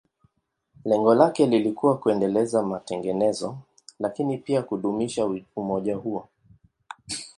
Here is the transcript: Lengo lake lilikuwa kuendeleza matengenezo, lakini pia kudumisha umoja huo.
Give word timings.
Lengo 0.85 1.15
lake 1.15 1.45
lilikuwa 1.45 1.97
kuendeleza 1.97 2.63
matengenezo, 2.63 3.57
lakini 3.99 4.37
pia 4.37 4.61
kudumisha 4.61 5.29
umoja 5.55 5.95
huo. 5.95 6.27